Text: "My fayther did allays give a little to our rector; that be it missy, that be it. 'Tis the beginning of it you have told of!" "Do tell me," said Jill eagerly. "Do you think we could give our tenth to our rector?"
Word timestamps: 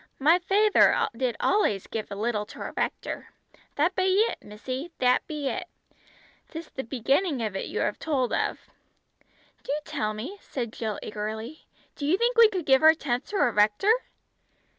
"My 0.17 0.39
fayther 0.39 1.09
did 1.15 1.37
allays 1.39 1.85
give 1.85 2.09
a 2.09 2.15
little 2.15 2.43
to 2.47 2.59
our 2.59 2.73
rector; 2.75 3.27
that 3.75 3.95
be 3.95 4.15
it 4.23 4.41
missy, 4.41 4.91
that 4.97 5.27
be 5.27 5.47
it. 5.47 5.67
'Tis 6.49 6.71
the 6.71 6.83
beginning 6.83 7.43
of 7.43 7.55
it 7.55 7.67
you 7.67 7.81
have 7.81 7.99
told 7.99 8.33
of!" 8.33 8.57
"Do 9.61 9.71
tell 9.85 10.15
me," 10.15 10.39
said 10.41 10.73
Jill 10.73 10.97
eagerly. 11.03 11.67
"Do 11.95 12.07
you 12.07 12.17
think 12.17 12.35
we 12.35 12.49
could 12.49 12.65
give 12.65 12.81
our 12.81 12.95
tenth 12.95 13.27
to 13.27 13.35
our 13.35 13.51
rector?" 13.51 13.93